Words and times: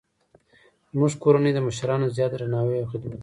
زموږ 0.91 1.13
کورنۍ 1.23 1.51
د 1.53 1.59
مشرانو 1.67 2.13
زیات 2.15 2.31
درناوی 2.33 2.75
او 2.79 2.89
خدمت 2.91 3.13
کوي 3.19 3.19